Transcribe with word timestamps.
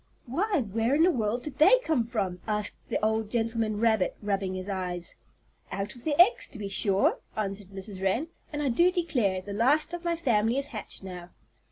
"Why, 0.25 0.61
where 0.61 0.95
in 0.95 1.03
the 1.03 1.11
world 1.11 1.43
did 1.43 1.59
they 1.59 1.77
come 1.83 2.03
from?" 2.05 2.41
asked 2.47 2.87
the 2.87 2.97
old 3.05 3.29
gentleman 3.29 3.79
rabbit, 3.79 4.15
rubbing 4.23 4.55
his 4.55 4.67
eyes. 4.67 5.13
"Out 5.71 5.93
of 5.93 6.03
the 6.05 6.19
eggs 6.19 6.47
to 6.47 6.57
be 6.57 6.69
sure," 6.69 7.19
answered 7.37 7.69
Mrs. 7.69 8.01
Wren. 8.01 8.27
"And 8.51 8.63
I 8.63 8.69
do 8.69 8.91
declare, 8.91 9.43
the 9.43 9.53
last 9.53 9.93
of 9.93 10.03
my 10.03 10.15
family 10.15 10.57
is 10.57 10.69
hatched 10.69 11.03
now. 11.03 11.29